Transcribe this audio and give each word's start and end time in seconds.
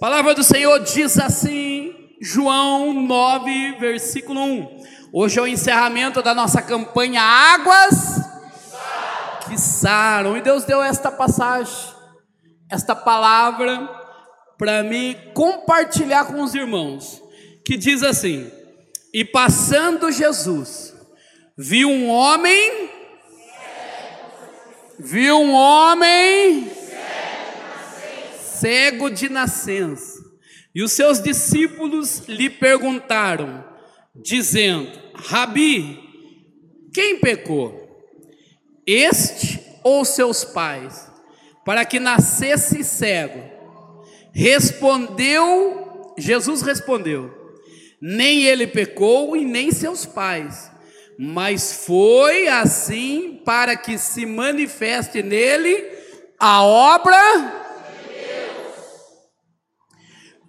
Palavra 0.00 0.32
do 0.32 0.44
Senhor 0.44 0.78
diz 0.78 1.18
assim, 1.18 1.92
João 2.22 2.92
9, 2.92 3.78
versículo 3.80 4.40
1. 4.40 4.82
Hoje 5.12 5.40
é 5.40 5.42
o 5.42 5.46
encerramento 5.46 6.22
da 6.22 6.32
nossa 6.32 6.62
campanha 6.62 7.20
Águas 7.20 8.20
que 9.48 9.58
saram. 9.58 10.36
E 10.36 10.40
Deus 10.40 10.62
deu 10.62 10.80
esta 10.80 11.10
passagem, 11.10 11.74
esta 12.70 12.94
palavra, 12.94 13.88
para 14.56 14.84
mim 14.84 15.16
compartilhar 15.34 16.26
com 16.26 16.42
os 16.44 16.54
irmãos, 16.54 17.20
que 17.64 17.76
diz 17.76 18.04
assim: 18.04 18.48
E 19.12 19.24
passando 19.24 20.12
Jesus, 20.12 20.94
viu 21.56 21.90
um 21.90 22.08
homem, 22.08 22.88
viu 25.00 25.40
um 25.40 25.52
homem 25.52 26.77
cego 28.60 29.10
de 29.10 29.28
nascença. 29.28 30.28
E 30.74 30.82
os 30.82 30.92
seus 30.92 31.20
discípulos 31.20 32.24
lhe 32.28 32.50
perguntaram, 32.50 33.64
dizendo: 34.14 34.90
Rabi, 35.14 35.98
quem 36.92 37.18
pecou? 37.18 37.86
Este 38.86 39.60
ou 39.82 40.04
seus 40.04 40.44
pais, 40.44 41.10
para 41.64 41.84
que 41.84 41.98
nascesse 41.98 42.82
cego? 42.84 43.42
Respondeu, 44.32 46.14
Jesus 46.16 46.62
respondeu: 46.62 47.34
Nem 48.00 48.44
ele 48.44 48.66
pecou 48.66 49.36
e 49.36 49.44
nem 49.44 49.70
seus 49.72 50.06
pais, 50.06 50.70
mas 51.18 51.84
foi 51.86 52.46
assim 52.48 53.42
para 53.44 53.76
que 53.76 53.98
se 53.98 54.24
manifeste 54.24 55.22
nele 55.22 55.84
a 56.38 56.62
obra 56.62 57.67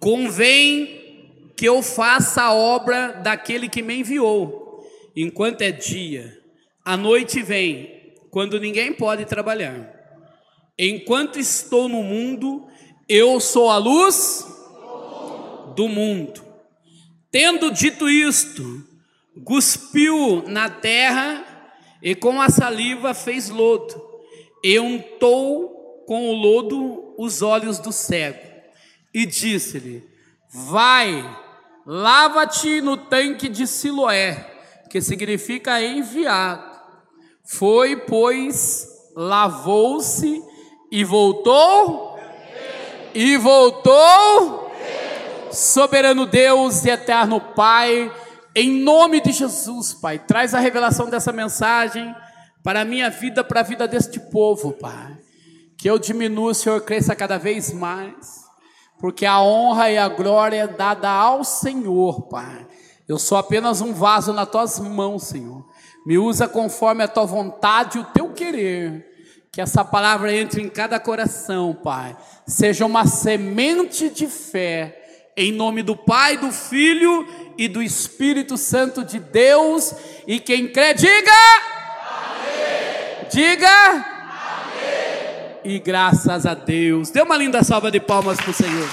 Convém 0.00 1.52
que 1.54 1.66
eu 1.66 1.82
faça 1.82 2.40
a 2.40 2.54
obra 2.54 3.12
daquele 3.22 3.68
que 3.68 3.82
me 3.82 4.00
enviou, 4.00 4.82
enquanto 5.14 5.60
é 5.60 5.70
dia. 5.70 6.40
A 6.82 6.96
noite 6.96 7.42
vem, 7.42 8.14
quando 8.30 8.58
ninguém 8.58 8.94
pode 8.94 9.26
trabalhar. 9.26 9.94
Enquanto 10.78 11.38
estou 11.38 11.86
no 11.86 12.02
mundo, 12.02 12.66
eu 13.06 13.38
sou 13.40 13.68
a 13.68 13.76
luz 13.76 14.46
do 15.76 15.86
mundo. 15.86 16.42
Tendo 17.30 17.70
dito 17.70 18.08
isto, 18.08 18.82
cuspiu 19.44 20.42
na 20.48 20.70
terra 20.70 21.44
e 22.02 22.14
com 22.14 22.40
a 22.40 22.48
saliva 22.48 23.12
fez 23.12 23.50
lodo, 23.50 24.02
e 24.64 24.80
untou 24.80 26.04
com 26.06 26.30
o 26.30 26.32
lodo 26.32 27.14
os 27.18 27.42
olhos 27.42 27.78
do 27.78 27.92
cego 27.92 28.49
e 29.12 29.26
disse-lhe: 29.26 30.08
Vai, 30.52 31.24
lava-te 31.84 32.80
no 32.80 32.96
tanque 32.96 33.48
de 33.48 33.66
Siloé, 33.66 34.34
que 34.88 35.00
significa 35.00 35.82
enviado. 35.82 36.70
Foi, 37.44 37.96
pois, 37.96 38.88
lavou-se 39.14 40.42
e 40.90 41.04
voltou, 41.04 42.18
e 43.14 43.36
voltou, 43.36 44.70
soberano 45.52 46.26
Deus 46.26 46.84
e 46.84 46.90
eterno 46.90 47.40
Pai, 47.40 48.10
em 48.54 48.82
nome 48.82 49.20
de 49.20 49.32
Jesus, 49.32 49.94
Pai, 49.94 50.18
traz 50.18 50.54
a 50.54 50.60
revelação 50.60 51.08
dessa 51.08 51.32
mensagem 51.32 52.14
para 52.62 52.82
a 52.82 52.84
minha 52.84 53.08
vida, 53.10 53.42
para 53.42 53.60
a 53.60 53.64
vida 53.64 53.86
deste 53.88 54.20
povo, 54.20 54.72
Pai. 54.72 55.16
Que 55.76 55.88
eu 55.88 55.98
diminua, 55.98 56.50
o 56.50 56.54
Senhor 56.54 56.80
cresça 56.82 57.16
cada 57.16 57.38
vez 57.38 57.72
mais 57.72 58.39
porque 59.00 59.24
a 59.24 59.40
honra 59.40 59.90
e 59.90 59.96
a 59.96 60.08
glória 60.08 60.62
é 60.62 60.66
dada 60.66 61.08
ao 61.08 61.42
Senhor, 61.42 62.22
Pai. 62.28 62.66
Eu 63.08 63.18
sou 63.18 63.38
apenas 63.38 63.80
um 63.80 63.94
vaso 63.94 64.32
nas 64.32 64.48
tuas 64.48 64.78
mãos, 64.78 65.24
Senhor. 65.24 65.66
Me 66.06 66.18
usa 66.18 66.46
conforme 66.46 67.02
a 67.02 67.08
tua 67.08 67.24
vontade 67.24 67.98
e 67.98 68.02
o 68.02 68.04
teu 68.04 68.28
querer. 68.28 69.06
Que 69.50 69.60
essa 69.60 69.84
palavra 69.84 70.32
entre 70.32 70.62
em 70.62 70.68
cada 70.68 71.00
coração, 71.00 71.74
Pai. 71.74 72.14
Seja 72.46 72.84
uma 72.84 73.06
semente 73.06 74.10
de 74.10 74.26
fé. 74.26 74.96
Em 75.36 75.50
nome 75.50 75.82
do 75.82 75.96
Pai, 75.96 76.36
do 76.36 76.52
Filho 76.52 77.26
e 77.56 77.68
do 77.68 77.82
Espírito 77.82 78.58
Santo 78.58 79.02
de 79.02 79.18
Deus. 79.18 79.94
E 80.26 80.38
quem 80.38 80.68
crê, 80.68 80.92
diga. 80.92 81.32
Amém. 82.12 83.28
Diga 83.30 84.19
e 85.64 85.78
graças 85.78 86.46
a 86.46 86.54
Deus. 86.54 87.10
Dê 87.10 87.22
uma 87.22 87.36
linda 87.36 87.62
salva 87.62 87.90
de 87.90 88.00
palmas 88.00 88.38
para 88.40 88.50
o 88.50 88.54
Senhor. 88.54 88.88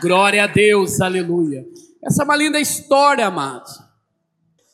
Glória 0.00 0.44
a 0.44 0.46
Deus, 0.46 1.00
aleluia. 1.00 1.64
Essa 2.04 2.22
é 2.22 2.24
uma 2.24 2.36
linda 2.36 2.60
história, 2.60 3.26
amados. 3.26 3.72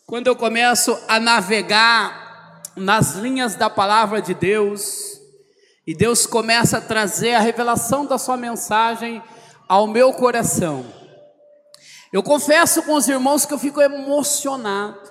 Quando 0.07 0.27
eu 0.27 0.35
começo 0.35 0.99
a 1.07 1.21
navegar 1.21 2.63
nas 2.77 3.15
linhas 3.15 3.55
da 3.55 3.71
palavra 3.71 4.21
de 4.21 4.35
Deus, 4.35 5.21
e 5.87 5.95
Deus 5.95 6.27
começa 6.27 6.79
a 6.79 6.81
trazer 6.81 7.35
a 7.35 7.41
revelação 7.41 8.07
da 8.07 8.19
sua 8.19 8.37
mensagem 8.37 9.23
ao 9.69 9.87
meu 9.87 10.13
coração. 10.13 10.85
Eu 12.13 12.23
confesso 12.23 12.83
com 12.83 12.95
os 12.95 13.09
irmãos 13.09 13.47
que 13.47 13.55
eu 13.55 13.59
fico 13.59 13.81
emocionado 13.81 15.10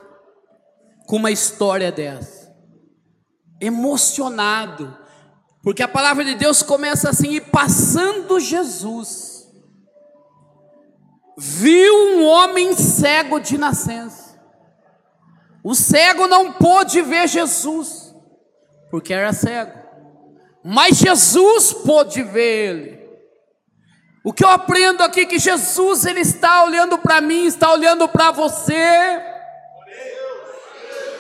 com 1.10 1.16
uma 1.16 1.32
história 1.32 1.92
dessa. 1.92 2.56
Emocionado, 3.60 4.96
porque 5.64 5.82
a 5.82 5.88
palavra 5.88 6.24
de 6.24 6.36
Deus 6.36 6.62
começa 6.62 7.10
assim: 7.10 7.32
e 7.32 7.42
passando 7.42 8.40
Jesus, 8.40 9.50
viu 11.36 11.94
um 12.10 12.26
homem 12.26 12.76
cego 12.76 13.40
de 13.40 13.58
nascença. 13.58 14.40
O 15.64 15.74
cego 15.74 16.28
não 16.28 16.54
pôde 16.54 17.02
ver 17.02 17.28
Jesus, 17.28 18.14
porque 18.92 19.12
era 19.12 19.34
cego, 19.34 19.74
mas 20.64 20.98
Jesus 20.98 21.74
pôde 21.74 22.22
ver 22.22 22.70
ele. 22.70 23.00
O 24.24 24.32
que 24.32 24.46
eu 24.46 24.50
aprendo 24.50 25.02
aqui 25.02 25.22
é 25.22 25.26
que 25.26 25.40
Jesus 25.40 26.06
ele 26.06 26.20
está 26.20 26.64
olhando 26.66 27.00
para 27.00 27.20
mim, 27.20 27.46
está 27.46 27.74
olhando 27.74 28.08
para 28.08 28.30
você. 28.30 29.39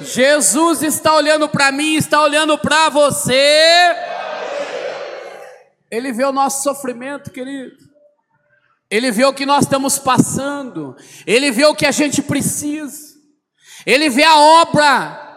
Jesus 0.01 0.81
está 0.81 1.13
olhando 1.13 1.49
para 1.49 1.71
mim, 1.71 1.95
está 1.95 2.21
olhando 2.21 2.57
para 2.57 2.89
você. 2.89 3.95
Ele 5.91 6.11
vê 6.11 6.23
o 6.23 6.31
nosso 6.31 6.63
sofrimento, 6.63 7.31
querido. 7.31 7.75
Ele 8.89 9.11
vê 9.11 9.25
o 9.25 9.33
que 9.33 9.45
nós 9.45 9.65
estamos 9.65 9.99
passando. 9.99 10.95
Ele 11.25 11.51
vê 11.51 11.65
o 11.65 11.75
que 11.75 11.85
a 11.85 11.91
gente 11.91 12.21
precisa. 12.21 13.17
Ele 13.85 14.09
vê 14.09 14.23
a 14.23 14.38
obra 14.38 15.27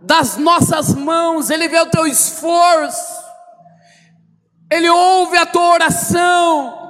das 0.00 0.36
nossas 0.36 0.94
mãos. 0.94 1.50
Ele 1.50 1.68
vê 1.68 1.80
o 1.80 1.90
teu 1.90 2.06
esforço. 2.06 3.22
Ele 4.70 4.88
ouve 4.88 5.36
a 5.36 5.44
tua 5.44 5.74
oração. 5.74 6.82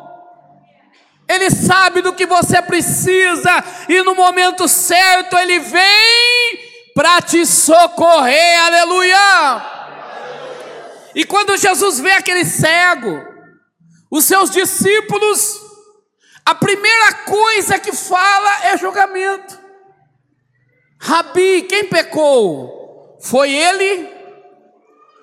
Ele 1.28 1.50
sabe 1.50 2.02
do 2.02 2.12
que 2.12 2.26
você 2.26 2.60
precisa. 2.60 3.64
E 3.88 4.02
no 4.02 4.14
momento 4.14 4.68
certo, 4.68 5.36
Ele 5.38 5.58
vem 5.58 6.61
para 6.94 7.20
te 7.22 7.44
socorrer, 7.46 8.60
aleluia. 8.64 9.62
E 11.14 11.24
quando 11.24 11.56
Jesus 11.56 12.00
vê 12.00 12.12
aquele 12.12 12.44
cego, 12.44 13.22
os 14.10 14.24
seus 14.24 14.50
discípulos, 14.50 15.60
a 16.44 16.54
primeira 16.54 17.12
coisa 17.24 17.78
que 17.78 17.92
fala 17.92 18.66
é 18.66 18.76
julgamento. 18.76 19.58
Rabi, 21.00 21.62
quem 21.62 21.84
pecou? 21.84 23.18
Foi 23.22 23.50
ele 23.52 24.08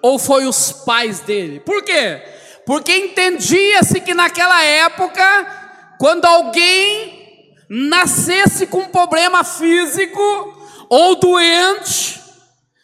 ou 0.01 0.17
foi 0.17 0.45
os 0.45 0.71
pais 0.71 1.19
dele? 1.19 1.59
Por 1.59 1.83
quê? 1.83 2.21
Porque 2.65 2.95
entendia-se 2.95 3.99
que 3.99 4.13
naquela 4.13 4.63
época, 4.63 5.95
quando 5.99 6.25
alguém 6.25 7.55
nascesse 7.69 8.67
com 8.67 8.79
um 8.79 8.89
problema 8.89 9.43
físico, 9.43 10.58
ou 10.89 11.15
doente 11.15 12.19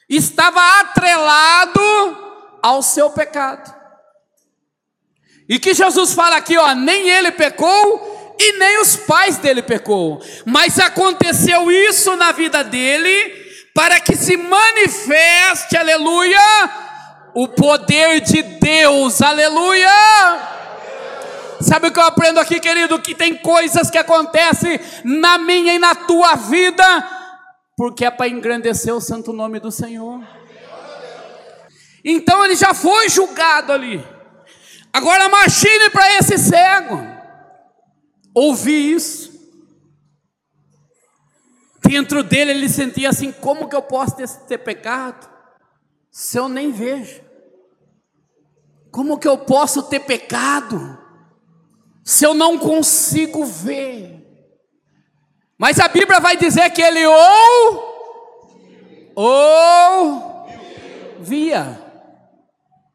estava 0.08 0.80
atrelado 0.82 1.82
ao 2.62 2.82
seu 2.82 3.10
pecado. 3.10 3.74
E 5.50 5.60
que 5.60 5.74
Jesus 5.74 6.14
fala 6.14 6.38
aqui, 6.38 6.58
ó, 6.58 6.74
nem 6.74 7.10
ele 7.10 7.32
pecou 7.32 8.36
e 8.40 8.54
nem 8.54 8.82
os 8.82 8.96
pais 8.96 9.38
dele 9.38 9.62
pecou, 9.62 10.22
mas 10.46 10.80
aconteceu 10.80 11.72
isso 11.72 12.16
na 12.16 12.32
vida 12.32 12.64
dele 12.64 13.46
para 13.74 14.00
que 14.00 14.16
se 14.16 14.38
manifeste, 14.38 15.76
aleluia, 15.78 16.40
o 17.34 17.48
poder 17.48 18.22
de 18.22 18.42
Deus, 18.42 19.22
aleluia. 19.22 19.90
Sabe 21.62 21.88
o 21.88 21.92
que 21.92 22.00
eu 22.00 22.04
aprendo 22.04 22.40
aqui, 22.40 22.60
querido? 22.60 23.00
Que 23.00 23.14
tem 23.14 23.36
coisas 23.36 23.90
que 23.90 23.98
acontecem 23.98 24.80
na 25.04 25.38
minha 25.38 25.74
e 25.74 25.80
na 25.80 25.96
tua 25.96 26.36
vida 26.36 27.15
porque 27.76 28.06
é 28.06 28.12
para 28.12 28.30
engrandecer 28.30 28.94
o 28.94 29.02
santo 29.02 29.34
nome 29.34 29.60
do 29.60 29.72
Senhor. 29.72 30.22
Então 32.04 32.46
ele 32.46 32.56
já 32.56 32.74
foi 32.74 33.10
julgado 33.10 33.72
ali. 33.72 34.04
Agora 34.94 35.26
imagine 35.26 35.90
para 35.90 36.18
esse 36.18 36.38
cego 36.38 37.02
ouvir 38.34 38.96
isso. 38.96 39.34
Dentro 41.84 42.24
dele 42.24 42.52
ele 42.52 42.70
sentia 42.70 43.10
assim: 43.10 43.32
como 43.32 43.68
que 43.68 43.76
eu 43.76 43.82
posso 43.82 44.16
ter, 44.16 44.30
ter 44.48 44.58
pecado 44.60 45.30
se 46.12 46.38
eu 46.38 46.48
nem 46.48 46.72
vejo? 46.72 47.22
Como 48.92 49.20
que 49.20 49.28
eu 49.28 49.38
posso 49.38 49.84
ter 49.84 50.00
pecado 50.00 50.98
se 52.04 52.26
eu 52.26 52.34
não 52.34 52.58
consigo 52.58 53.44
ver? 53.44 54.15
Mas 55.58 55.80
a 55.80 55.88
Bíblia 55.88 56.20
vai 56.20 56.36
dizer 56.36 56.70
que 56.72 56.82
ele 56.82 57.06
ou 57.06 57.96
ou 59.16 60.48
via. 61.20 61.80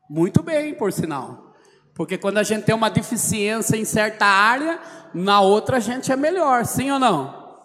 Muito 0.09 0.43
bem, 0.43 0.75
por 0.75 0.93
sinal. 0.93 1.55
Porque 1.95 2.19
quando 2.19 2.39
a 2.39 2.43
gente 2.43 2.65
tem 2.65 2.75
uma 2.75 2.91
deficiência 2.91 3.77
em 3.77 3.85
certa 3.85 4.27
área, 4.27 4.79
na 5.15 5.41
outra 5.41 5.79
a 5.79 5.81
gente 5.81 6.11
é 6.13 6.17
melhor, 6.17 6.65
sim 6.65 6.91
ou 6.91 6.99
não? 6.99 7.63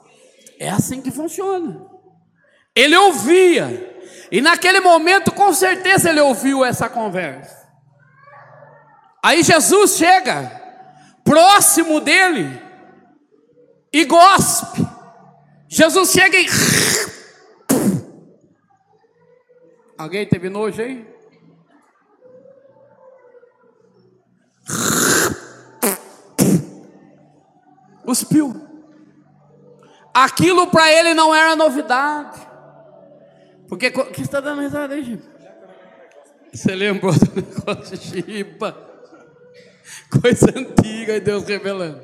É 0.59 0.69
assim 0.69 1.01
que 1.01 1.11
funciona. 1.11 1.85
Ele 2.75 2.95
ouvia. 2.95 3.95
E 4.31 4.41
naquele 4.41 4.79
momento, 4.79 5.31
com 5.31 5.53
certeza, 5.53 6.09
ele 6.09 6.21
ouviu 6.21 6.63
essa 6.63 6.89
conversa. 6.89 7.65
Aí 9.23 9.41
Jesus 9.41 9.97
chega 9.97 10.61
próximo 11.23 11.99
dele 11.99 12.61
e 13.91 14.05
gospe. 14.05 14.84
Jesus 15.67 16.11
chega 16.11 16.37
e. 16.37 16.45
Alguém 19.97 20.25
teve 20.27 20.49
nojo 20.49 20.81
aí? 20.81 21.05
Cuspiu. 28.03 28.53
Aquilo 30.13 30.67
para 30.67 30.91
ele 30.91 31.13
não 31.13 31.33
era 31.33 31.55
novidade. 31.55 32.39
Porque 33.67 33.91
que 33.91 34.21
está 34.21 34.39
dando 34.39 34.61
risada 34.61 34.93
aí, 34.93 35.03
gente? 35.03 35.27
Você 36.53 36.73
lembrou 36.73 37.13
do 37.13 37.35
negócio 37.41 37.97
de 37.97 38.23
chipa? 38.23 38.77
Coisa 40.21 40.53
antiga 40.57 41.15
e 41.15 41.19
Deus 41.19 41.45
revelando. 41.45 42.01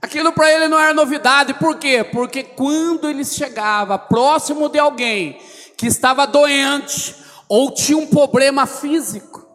Aquilo 0.00 0.32
para 0.32 0.50
ele 0.52 0.68
não 0.68 0.78
era 0.78 0.94
novidade, 0.94 1.54
por 1.54 1.76
quê? 1.76 2.04
Porque 2.04 2.42
quando 2.42 3.08
ele 3.08 3.24
chegava 3.24 3.98
próximo 3.98 4.68
de 4.68 4.78
alguém 4.78 5.40
que 5.76 5.86
estava 5.86 6.26
doente 6.26 7.16
ou 7.48 7.72
tinha 7.72 7.98
um 7.98 8.06
problema 8.06 8.66
físico, 8.66 9.46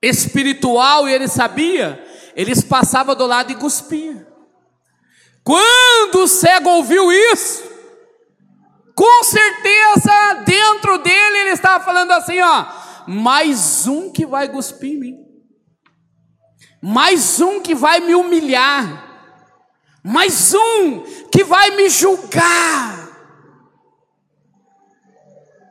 espiritual 0.00 1.08
e 1.08 1.12
ele 1.12 1.26
sabia, 1.26 2.04
eles 2.36 2.62
passavam 2.62 3.14
do 3.14 3.26
lado 3.26 3.50
e 3.50 3.56
cuspiam. 3.56 4.24
Quando 5.42 6.22
o 6.22 6.28
cego 6.28 6.70
ouviu 6.70 7.10
isso, 7.10 7.64
com 8.94 9.24
certeza 9.24 10.34
dentro 10.46 10.98
dele 10.98 11.38
ele 11.38 11.50
estava 11.50 11.84
falando 11.84 12.12
assim: 12.12 12.40
ó, 12.40 12.66
mais 13.08 13.88
um 13.88 14.10
que 14.12 14.24
vai 14.24 14.48
cuspir 14.48 14.92
em 14.92 15.00
mim 15.00 15.22
mais 16.82 17.40
um 17.40 17.60
que 17.60 17.76
vai 17.76 18.00
me 18.00 18.12
humilhar, 18.12 19.11
mais 20.02 20.52
um 20.54 21.00
que 21.30 21.44
vai 21.44 21.70
me 21.76 21.88
julgar. 21.88 23.08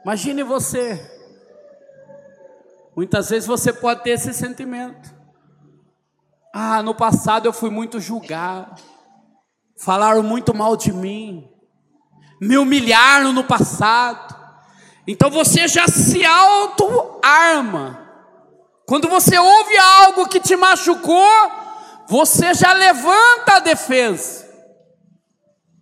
Imagine 0.03 0.43
você, 0.43 0.99
muitas 2.95 3.29
vezes 3.29 3.47
você 3.47 3.71
pode 3.71 4.03
ter 4.03 4.11
esse 4.11 4.33
sentimento. 4.33 5.13
Ah, 6.53 6.81
no 6.81 6.95
passado 6.95 7.45
eu 7.45 7.53
fui 7.53 7.69
muito 7.69 7.99
julgado, 7.99 8.81
falaram 9.77 10.23
muito 10.23 10.53
mal 10.53 10.75
de 10.75 10.91
mim, 10.91 11.49
me 12.41 12.57
humilharam 12.57 13.31
no 13.31 13.43
passado. 13.43 14.35
Então 15.07 15.29
você 15.29 15.67
já 15.67 15.87
se 15.87 16.25
auto-arma 16.25 18.01
quando 18.91 19.07
você 19.07 19.37
ouve 19.37 19.77
algo 19.77 20.27
que 20.27 20.39
te 20.39 20.53
machucou, 20.55 21.60
você 22.11 22.53
já 22.53 22.73
levanta 22.73 23.53
a 23.55 23.59
defesa. 23.59 24.45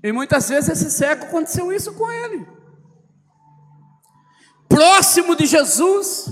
E 0.04 0.12
muitas 0.12 0.48
vezes 0.48 0.70
esse 0.70 0.92
cego 0.92 1.26
aconteceu 1.26 1.74
isso 1.74 1.92
com 1.94 2.08
ele. 2.12 2.48
Próximo 4.68 5.36
de 5.36 5.48
Jesus, 5.48 6.32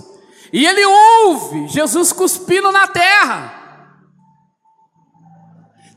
e 0.53 0.67
ele 0.67 0.85
ouve 0.85 1.67
Jesus 1.69 2.13
cuspindo 2.13 2.71
na 2.71 2.87
terra. 2.87 3.55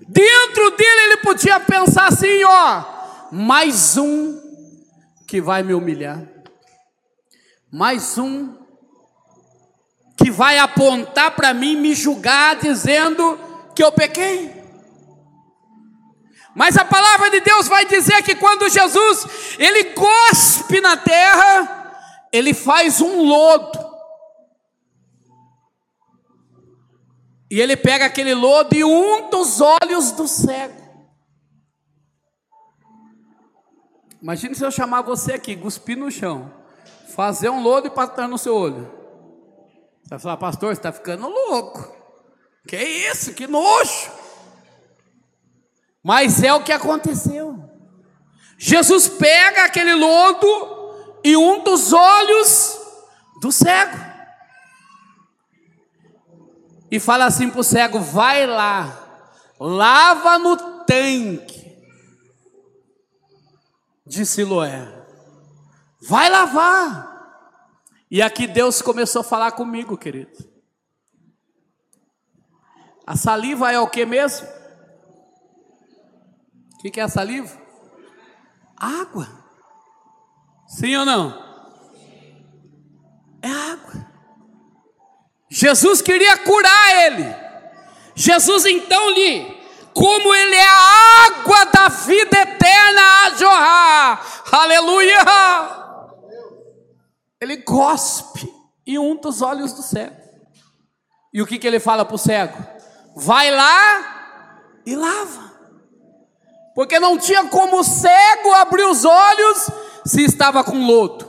Dentro 0.08 0.70
dele 0.70 1.00
ele 1.02 1.16
podia 1.18 1.60
pensar 1.60 2.06
assim, 2.06 2.42
ó, 2.42 2.84
mais 3.30 3.98
um 3.98 4.40
que 5.28 5.42
vai 5.42 5.62
me 5.62 5.74
humilhar. 5.74 6.26
Mais 7.70 8.16
um 8.16 8.56
que 10.16 10.30
vai 10.30 10.56
apontar 10.56 11.36
para 11.36 11.52
mim, 11.52 11.76
me 11.76 11.94
julgar, 11.94 12.56
dizendo 12.56 13.49
que 13.80 13.84
eu 13.84 13.92
pequei. 13.92 14.52
Mas 16.54 16.76
a 16.76 16.84
palavra 16.84 17.30
de 17.30 17.40
Deus 17.40 17.66
vai 17.66 17.86
dizer 17.86 18.22
que 18.22 18.34
quando 18.34 18.68
Jesus 18.68 19.56
ele 19.58 19.94
cospe 19.94 20.82
na 20.82 20.98
terra, 20.98 22.28
ele 22.30 22.52
faz 22.52 23.00
um 23.00 23.22
lodo. 23.22 23.78
E 27.50 27.58
ele 27.58 27.74
pega 27.74 28.04
aquele 28.04 28.34
lodo 28.34 28.74
e 28.74 28.84
unta 28.84 29.38
os 29.38 29.62
olhos 29.62 30.12
do 30.12 30.28
cego. 30.28 30.78
Imagine 34.20 34.54
se 34.54 34.62
eu 34.62 34.70
chamar 34.70 35.00
você 35.00 35.32
aqui, 35.32 35.56
cuspir 35.56 35.96
no 35.96 36.10
chão, 36.10 36.52
fazer 37.14 37.48
um 37.48 37.62
lodo 37.62 37.86
e 37.86 37.90
passar 37.90 38.28
no 38.28 38.36
seu 38.36 38.54
olho. 38.54 38.92
Você 40.02 40.10
vai 40.10 40.18
falar, 40.18 40.36
pastor, 40.36 40.68
você 40.68 40.80
está 40.80 40.92
ficando 40.92 41.26
louco. 41.26 41.99
Que 42.66 42.76
isso, 42.76 43.34
que 43.34 43.46
nojo. 43.46 44.10
Mas 46.02 46.42
é 46.42 46.52
o 46.52 46.62
que 46.62 46.72
aconteceu. 46.72 47.58
Jesus 48.58 49.08
pega 49.08 49.64
aquele 49.64 49.94
lodo 49.94 51.18
e 51.24 51.36
unta 51.36 51.70
os 51.70 51.92
olhos 51.92 52.78
do 53.40 53.50
cego. 53.50 53.96
E 56.90 56.98
fala 56.98 57.26
assim 57.26 57.48
para 57.48 57.60
o 57.60 57.64
cego: 57.64 58.00
vai 58.00 58.46
lá, 58.46 59.24
lava 59.58 60.38
no 60.38 60.56
tanque 60.84 61.60
de 64.06 64.26
Siloé. 64.26 64.88
Vai 66.02 66.28
lavar. 66.28 67.08
E 68.10 68.20
aqui 68.20 68.46
Deus 68.46 68.82
começou 68.82 69.20
a 69.20 69.24
falar 69.24 69.52
comigo, 69.52 69.96
querido. 69.96 70.49
A 73.10 73.16
saliva 73.16 73.72
é 73.72 73.80
o 73.80 73.88
que 73.88 74.06
mesmo? 74.06 74.46
O 76.74 76.78
que, 76.78 76.92
que 76.92 77.00
é 77.00 77.02
a 77.02 77.08
saliva? 77.08 77.60
Água. 78.76 79.26
Sim 80.68 80.94
ou 80.94 81.04
não? 81.04 81.36
É 83.42 83.48
água. 83.48 84.06
Jesus 85.50 86.00
queria 86.00 86.38
curar 86.38 87.04
ele. 87.04 87.24
Jesus 88.14 88.64
então 88.66 89.10
lhe, 89.10 89.60
como 89.92 90.32
ele 90.32 90.54
é 90.54 90.68
a 90.68 91.26
água 91.26 91.64
da 91.64 91.88
vida 91.88 92.38
eterna 92.42 93.00
a 93.24 93.30
jorrar. 93.30 94.44
Aleluia! 94.52 95.18
ele 97.40 97.56
gospe 97.56 98.54
e 98.86 99.00
unta 99.00 99.30
os 99.30 99.42
olhos 99.42 99.72
do 99.72 99.82
cego. 99.82 100.14
E 101.34 101.42
o 101.42 101.46
que, 101.46 101.58
que 101.58 101.66
ele 101.66 101.80
fala 101.80 102.04
para 102.04 102.14
o 102.14 102.18
cego? 102.18 102.69
Vai 103.14 103.50
lá 103.50 104.60
e 104.86 104.96
lava. 104.96 105.50
Porque 106.74 106.98
não 106.98 107.18
tinha 107.18 107.44
como 107.48 107.80
o 107.80 107.84
cego 107.84 108.52
abrir 108.54 108.84
os 108.84 109.04
olhos 109.04 109.70
se 110.04 110.24
estava 110.24 110.64
com 110.64 110.86
lodo. 110.86 111.28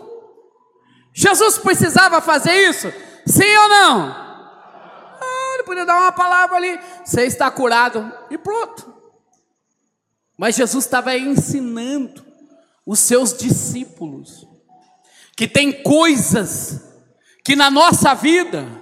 Jesus 1.13 1.57
precisava 1.57 2.21
fazer 2.21 2.69
isso? 2.69 2.91
Sim 3.25 3.57
ou 3.57 3.69
não? 3.69 4.09
Ah, 4.09 5.51
ele 5.55 5.63
podia 5.63 5.85
dar 5.85 5.97
uma 5.97 6.11
palavra 6.11 6.57
ali, 6.57 6.79
você 7.03 7.25
está 7.25 7.51
curado 7.51 8.11
e 8.29 8.37
pronto. 8.37 8.93
Mas 10.37 10.55
Jesus 10.55 10.85
estava 10.85 11.15
ensinando 11.17 12.25
os 12.85 12.99
seus 12.99 13.37
discípulos 13.37 14.47
que 15.35 15.47
tem 15.47 15.83
coisas 15.83 16.81
que 17.43 17.55
na 17.55 17.69
nossa 17.69 18.13
vida 18.13 18.80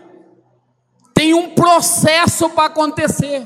tem 1.20 1.34
um 1.34 1.50
processo 1.50 2.50
para 2.52 2.68
acontecer. 2.68 3.46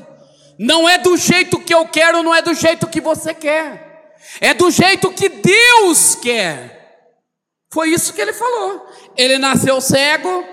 Não 0.56 0.88
é 0.88 0.96
do 0.96 1.16
jeito 1.16 1.58
que 1.58 1.74
eu 1.74 1.84
quero, 1.88 2.22
não 2.22 2.32
é 2.32 2.40
do 2.40 2.54
jeito 2.54 2.86
que 2.86 3.00
você 3.00 3.34
quer. 3.34 4.14
É 4.40 4.54
do 4.54 4.70
jeito 4.70 5.10
que 5.10 5.28
Deus 5.28 6.14
quer. 6.14 7.10
Foi 7.72 7.88
isso 7.88 8.12
que 8.12 8.20
ele 8.20 8.32
falou. 8.32 8.88
Ele 9.16 9.38
nasceu 9.38 9.80
cego 9.80 10.44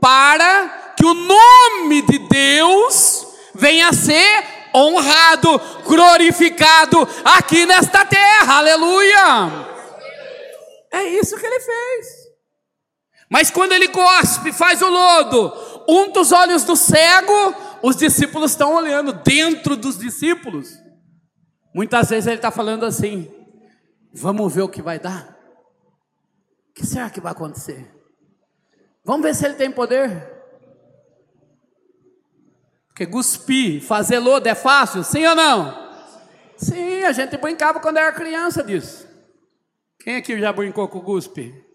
para 0.00 0.94
que 0.96 1.04
o 1.04 1.14
nome 1.14 2.00
de 2.02 2.16
Deus 2.20 3.26
venha 3.56 3.88
a 3.88 3.92
ser 3.92 4.44
honrado, 4.72 5.60
glorificado 5.84 7.08
aqui 7.24 7.66
nesta 7.66 8.04
terra. 8.04 8.58
Aleluia! 8.58 9.66
É 10.92 11.02
isso 11.08 11.36
que 11.36 11.44
ele 11.44 11.58
fez. 11.58 12.27
Mas 13.30 13.50
quando 13.50 13.72
ele 13.72 13.88
cospe, 13.88 14.52
faz 14.52 14.80
o 14.80 14.88
lodo, 14.88 15.52
unta 15.88 16.20
os 16.20 16.32
olhos 16.32 16.64
do 16.64 16.74
cego, 16.74 17.54
os 17.82 17.96
discípulos 17.96 18.52
estão 18.52 18.74
olhando 18.74 19.12
dentro 19.12 19.76
dos 19.76 19.98
discípulos. 19.98 20.78
Muitas 21.74 22.08
vezes 22.08 22.26
ele 22.26 22.36
está 22.36 22.50
falando 22.50 22.84
assim: 22.86 23.30
vamos 24.12 24.54
ver 24.54 24.62
o 24.62 24.68
que 24.68 24.80
vai 24.80 24.98
dar. 24.98 25.36
O 26.70 26.72
que 26.74 26.86
será 26.86 27.10
que 27.10 27.20
vai 27.20 27.32
acontecer? 27.32 27.94
Vamos 29.04 29.22
ver 29.22 29.34
se 29.34 29.44
ele 29.44 29.54
tem 29.54 29.70
poder. 29.70 30.36
Porque 32.88 33.06
cuspir, 33.06 33.82
fazer 33.82 34.18
lodo 34.18 34.48
é 34.48 34.54
fácil, 34.54 35.04
sim 35.04 35.24
ou 35.26 35.34
não? 35.34 35.88
Sim, 36.56 37.04
a 37.04 37.12
gente 37.12 37.36
brincava 37.36 37.78
quando 37.78 37.98
era 37.98 38.12
criança 38.12 38.62
disso. 38.62 39.06
Quem 40.00 40.16
aqui 40.16 40.38
já 40.40 40.52
brincou 40.52 40.88
com 40.88 41.00
guspe? 41.00 41.67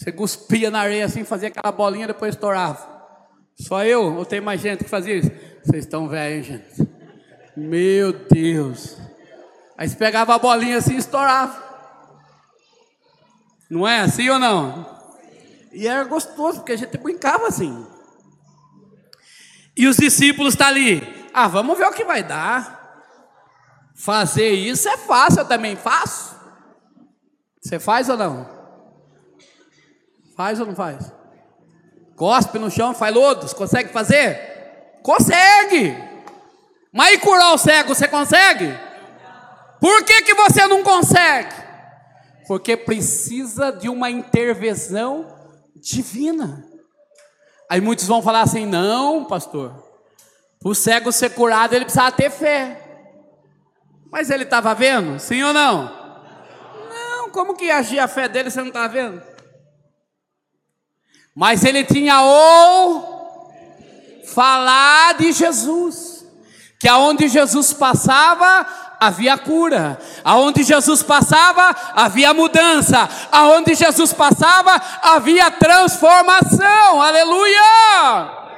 Você 0.00 0.10
cuspia 0.10 0.70
na 0.70 0.80
areia 0.80 1.04
assim, 1.04 1.24
fazia 1.24 1.48
aquela 1.48 1.70
bolinha, 1.70 2.06
depois 2.06 2.34
estourava. 2.34 2.88
Só 3.54 3.84
eu? 3.84 4.16
Ou 4.16 4.24
tem 4.24 4.40
mais 4.40 4.58
gente 4.58 4.82
que 4.82 4.88
fazia 4.88 5.14
isso? 5.14 5.30
Vocês 5.62 5.84
estão 5.84 6.08
velhos, 6.08 6.46
gente. 6.46 6.88
Meu 7.54 8.10
Deus. 8.10 8.96
Aí 9.76 9.86
você 9.86 9.94
pegava 9.94 10.34
a 10.34 10.38
bolinha 10.38 10.78
assim 10.78 10.94
e 10.94 10.96
estourava. 10.96 11.62
Não 13.68 13.86
é 13.86 14.00
assim 14.00 14.26
ou 14.30 14.38
não? 14.38 14.86
E 15.70 15.86
era 15.86 16.02
gostoso, 16.04 16.60
porque 16.60 16.72
a 16.72 16.78
gente 16.78 16.96
brincava 16.96 17.46
assim. 17.46 17.86
E 19.76 19.86
os 19.86 19.98
discípulos 19.98 20.54
estão 20.54 20.68
tá 20.68 20.72
ali. 20.72 21.30
Ah, 21.34 21.46
vamos 21.46 21.76
ver 21.76 21.84
o 21.84 21.92
que 21.92 22.06
vai 22.06 22.22
dar. 22.22 23.04
Fazer 23.94 24.48
isso 24.48 24.88
é 24.88 24.96
fácil, 24.96 25.40
eu 25.40 25.48
também 25.48 25.76
faço. 25.76 26.34
Você 27.60 27.78
faz 27.78 28.08
ou 28.08 28.16
não? 28.16 28.59
Faz 30.40 30.58
ou 30.58 30.64
não 30.64 30.74
faz? 30.74 31.12
Cospe 32.16 32.58
no 32.58 32.70
chão, 32.70 32.94
faz 32.94 33.14
lodos, 33.14 33.52
consegue 33.52 33.92
fazer? 33.92 34.40
Consegue! 35.02 35.94
Mas 36.90 37.12
e 37.12 37.18
curar 37.18 37.52
o 37.52 37.58
cego, 37.58 37.94
você 37.94 38.08
consegue? 38.08 38.74
Por 39.78 40.02
que, 40.02 40.22
que 40.22 40.32
você 40.32 40.66
não 40.66 40.82
consegue? 40.82 41.54
Porque 42.48 42.74
precisa 42.74 43.70
de 43.70 43.90
uma 43.90 44.08
intervenção 44.08 45.30
divina. 45.76 46.64
Aí 47.68 47.82
muitos 47.82 48.06
vão 48.06 48.22
falar 48.22 48.40
assim: 48.40 48.64
não, 48.64 49.26
pastor, 49.26 49.74
o 50.64 50.74
cego 50.74 51.12
ser 51.12 51.34
curado 51.34 51.74
ele 51.74 51.84
precisava 51.84 52.12
ter 52.12 52.30
fé. 52.30 52.80
Mas 54.10 54.30
ele 54.30 54.44
estava 54.44 54.74
vendo, 54.74 55.18
sim 55.18 55.42
ou 55.42 55.52
não? 55.52 55.84
Não, 56.88 57.28
como 57.28 57.54
que 57.54 57.70
agia 57.70 58.04
a 58.04 58.08
fé 58.08 58.26
dele 58.26 58.50
você 58.50 58.60
não 58.60 58.68
está 58.68 58.88
vendo? 58.88 59.28
Mas 61.34 61.64
ele 61.64 61.84
tinha 61.84 62.20
ou 62.22 63.50
falar 64.34 65.14
de 65.14 65.32
Jesus, 65.32 66.24
que 66.78 66.88
aonde 66.88 67.28
Jesus 67.28 67.72
passava, 67.72 68.66
havia 69.00 69.38
cura. 69.38 69.98
Aonde 70.22 70.62
Jesus 70.62 71.02
passava, 71.02 71.74
havia 71.94 72.34
mudança. 72.34 73.08
Aonde 73.32 73.74
Jesus 73.74 74.12
passava, 74.12 74.80
havia 75.02 75.50
transformação. 75.50 77.00
Aleluia! 77.00 78.49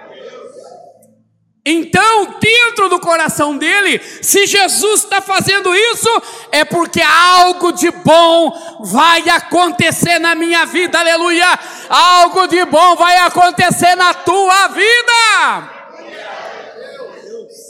Então, 1.64 2.40
dentro 2.40 2.88
do 2.88 2.98
coração 2.98 3.56
dele, 3.56 4.00
se 4.20 4.46
Jesus 4.46 5.04
está 5.04 5.20
fazendo 5.20 5.72
isso, 5.72 6.08
é 6.50 6.64
porque 6.64 7.00
algo 7.00 7.70
de 7.70 7.88
bom 7.90 8.80
vai 8.80 9.28
acontecer 9.28 10.18
na 10.18 10.34
minha 10.34 10.66
vida, 10.66 10.98
aleluia! 10.98 11.46
Algo 11.88 12.48
de 12.48 12.64
bom 12.64 12.96
vai 12.96 13.16
acontecer 13.18 13.94
na 13.94 14.12
tua 14.12 14.68
vida. 14.68 15.82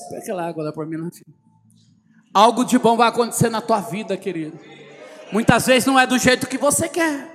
Pega 0.08 0.22
aquela 0.22 0.49
água 0.49 0.64
lá 0.64 0.72
para 0.72 0.87
mim. 0.87 1.11
Algo 2.32 2.64
de 2.64 2.78
bom 2.78 2.96
vai 2.96 3.08
acontecer 3.08 3.50
na 3.50 3.61
tua 3.61 3.80
vida, 3.80 4.16
querido. 4.16 4.58
Muitas 5.30 5.66
vezes 5.66 5.84
não 5.84 6.00
é 6.00 6.06
do 6.06 6.18
jeito 6.18 6.46
que 6.46 6.56
você 6.56 6.88
quer. 6.88 7.30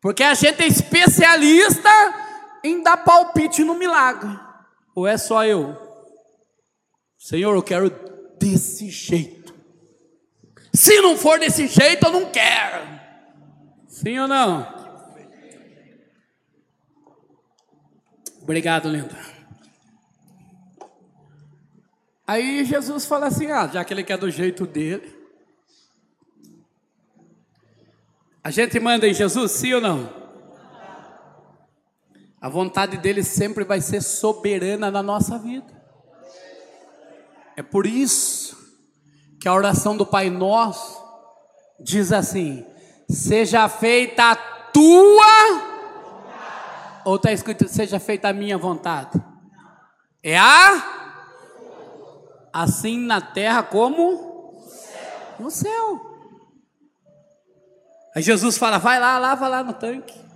Porque 0.00 0.22
a 0.22 0.32
gente 0.32 0.62
é 0.62 0.66
especialista 0.66 1.90
em 2.64 2.82
dar 2.82 2.96
palpite 2.96 3.62
no 3.62 3.74
milagre. 3.74 4.49
Ou 4.94 5.06
é 5.06 5.16
só 5.16 5.44
eu? 5.44 5.76
Senhor, 7.18 7.54
eu 7.54 7.62
quero 7.62 7.90
desse 8.38 8.88
jeito. 8.90 9.54
Se 10.72 11.00
não 11.00 11.16
for 11.16 11.38
desse 11.38 11.66
jeito, 11.66 12.06
eu 12.06 12.12
não 12.12 12.30
quero. 12.30 13.00
Sim 13.86 14.18
ou 14.18 14.28
não? 14.28 14.80
Obrigado, 18.42 18.88
lindo. 18.88 19.14
Aí 22.26 22.64
Jesus 22.64 23.04
fala 23.04 23.26
assim: 23.26 23.50
ah, 23.50 23.66
já 23.66 23.84
que 23.84 23.92
ele 23.92 24.04
quer 24.04 24.16
do 24.16 24.30
jeito 24.30 24.66
dele, 24.66 25.14
a 28.42 28.50
gente 28.50 28.78
manda 28.80 29.06
em 29.06 29.12
Jesus, 29.12 29.52
sim 29.52 29.74
ou 29.74 29.80
não? 29.80 30.19
A 32.40 32.48
vontade 32.48 32.96
dele 32.96 33.22
sempre 33.22 33.64
vai 33.64 33.80
ser 33.80 34.00
soberana 34.00 34.90
na 34.90 35.02
nossa 35.02 35.38
vida. 35.38 35.78
É 37.56 37.62
por 37.62 37.86
isso 37.86 38.56
que 39.40 39.46
a 39.46 39.52
oração 39.52 39.96
do 39.96 40.06
Pai 40.06 40.30
Nosso 40.30 41.04
diz 41.78 42.12
assim: 42.12 42.64
seja 43.08 43.68
feita 43.68 44.30
a 44.30 44.36
tua, 44.36 45.70
ou 47.04 47.16
está 47.16 47.30
escrito, 47.30 47.68
seja 47.68 48.00
feita 48.00 48.28
a 48.28 48.32
minha 48.32 48.56
vontade. 48.56 49.22
É 50.22 50.38
a 50.38 50.96
assim 52.52 52.98
na 52.98 53.20
terra 53.20 53.62
como 53.62 54.54
no 55.38 55.50
céu. 55.50 56.00
Aí 58.16 58.22
Jesus 58.22 58.56
fala: 58.56 58.78
vai 58.78 58.98
lá, 58.98 59.18
lava 59.18 59.46
lá 59.46 59.62
no 59.62 59.74
tanque. 59.74 60.29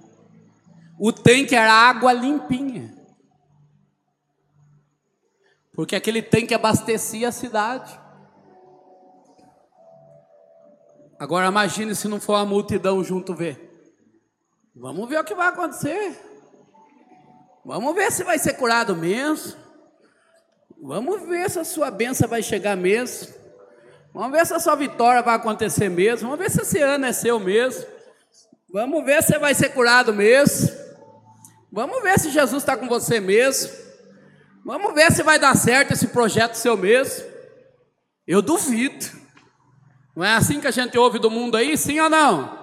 O 1.07 1.13
tanque 1.13 1.55
era 1.55 1.71
água 1.71 2.15
limpinha. 2.15 2.91
Porque 5.75 5.95
aquele 5.95 6.23
tanque 6.23 6.55
abastecia 6.55 7.29
a 7.29 7.31
cidade. 7.31 8.01
Agora 11.19 11.49
imagine 11.49 11.95
se 11.95 12.09
não 12.09 12.19
for 12.19 12.37
a 12.37 12.47
multidão 12.47 13.05
junto 13.05 13.35
ver. 13.35 13.85
Vamos 14.75 15.07
ver 15.07 15.21
o 15.21 15.25
que 15.25 15.35
vai 15.35 15.49
acontecer. 15.49 16.19
Vamos 17.67 17.95
ver 17.95 18.11
se 18.11 18.25
vai 18.25 18.39
ser 18.39 18.55
curado 18.55 18.97
mesmo. 18.97 19.61
Vamos 20.81 21.21
ver 21.29 21.51
se 21.51 21.59
a 21.59 21.65
sua 21.65 21.91
benção 21.91 22.27
vai 22.27 22.43
chegar 22.43 22.79
mesmo. 22.79 23.29
Vamos 24.11 24.33
ver 24.33 24.47
se 24.47 24.55
a 24.55 24.59
sua 24.59 24.75
vitória 24.75 25.21
vai 25.21 25.35
acontecer 25.35 25.91
mesmo. 25.91 26.31
Vamos 26.31 26.43
ver 26.43 26.51
se 26.51 26.63
esse 26.63 26.81
ano 26.81 27.05
é 27.05 27.13
seu 27.13 27.39
mesmo. 27.39 27.85
Vamos 28.73 29.05
ver 29.05 29.23
se 29.23 29.39
vai 29.39 29.55
ser 29.55 29.69
curado 29.69 30.15
mesmo. 30.15 30.84
Vamos 31.75 32.05
ver 32.05 32.21
se 32.21 32.31
Jesus 32.31 32.63
está 32.63 32.77
com 32.77 32.87
você 32.87 33.19
mesmo. 33.19 33.69
Vamos 34.65 34.95
ver 34.95 35.11
se 35.11 35.25
vai 35.25 35.41
dar 35.41 35.57
certo 35.57 35.93
esse 35.93 36.07
projeto 36.07 36.55
seu 36.55 36.77
mesmo. 36.77 37.25
Eu 38.25 38.41
duvido. 38.41 39.05
Não 40.15 40.25
é 40.25 40.37
assim 40.37 40.61
que 40.61 40.69
a 40.69 40.71
gente 40.71 40.97
ouve 40.97 41.19
do 41.19 41.29
mundo 41.29 41.57
aí, 41.57 41.77
sim 41.77 41.99
ou 41.99 42.09
não? 42.09 42.57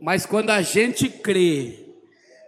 Mas 0.00 0.24
quando 0.24 0.50
a 0.50 0.62
gente 0.62 1.08
crê 1.08 1.84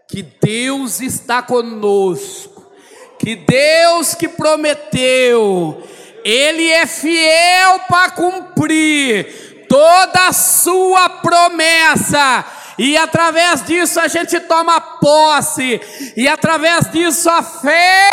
que 0.09 0.23
Deus 0.23 1.00
está 1.00 1.42
conosco, 1.42 2.73
que 3.18 3.35
Deus 3.35 4.14
que 4.14 4.28
prometeu, 4.28 5.83
Ele 6.25 6.71
é 6.71 6.87
fiel 6.87 7.80
para 7.88 8.12
cumprir 8.12 9.66
toda 9.68 10.28
a 10.28 10.33
sua 10.33 11.09
promessa. 11.09 12.45
E 12.78 12.97
através 12.97 13.64
disso 13.64 13.99
a 13.99 14.06
gente 14.06 14.38
toma 14.40 14.80
posse, 14.80 15.80
e 16.16 16.28
através 16.28 16.90
disso 16.90 17.28
a 17.30 17.42
fé 17.42 18.11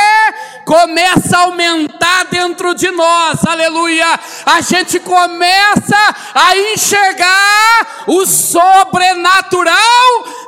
começa 0.66 1.38
a 1.38 1.42
aumentar 1.42 2.26
dentro 2.26 2.74
de 2.74 2.90
nós, 2.92 3.46
aleluia. 3.46 4.20
A 4.46 4.62
gente 4.62 5.00
começa 5.00 5.98
a 6.34 6.58
enxergar 6.58 8.06
o 8.08 8.26
sobrenatural 8.26 9.74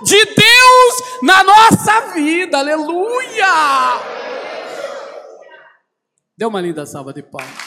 de 0.03 0.25
Deus 0.25 1.21
na 1.21 1.43
nossa 1.43 2.13
vida, 2.13 2.57
aleluia. 2.59 4.15
Dê 6.37 6.45
uma 6.45 6.61
linda 6.61 6.85
salva 6.85 7.13
de 7.13 7.23
palmas. 7.23 7.64